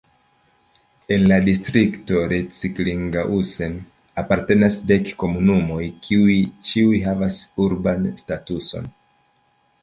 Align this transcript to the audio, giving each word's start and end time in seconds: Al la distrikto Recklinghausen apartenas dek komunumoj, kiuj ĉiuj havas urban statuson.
Al 1.15 1.25
la 1.31 1.35
distrikto 1.49 2.21
Recklinghausen 2.31 3.75
apartenas 4.23 4.79
dek 4.93 5.13
komunumoj, 5.25 5.83
kiuj 6.09 6.39
ĉiuj 6.71 6.97
havas 7.05 7.39
urban 7.69 8.11
statuson. 8.25 8.91